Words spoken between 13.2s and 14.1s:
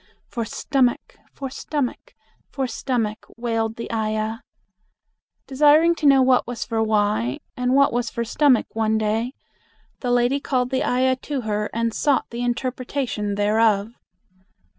thereof.